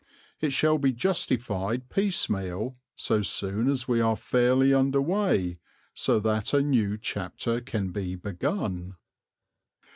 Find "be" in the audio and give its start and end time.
0.79-0.93, 7.91-8.15